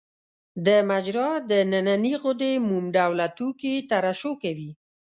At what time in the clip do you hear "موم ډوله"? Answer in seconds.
2.67-3.27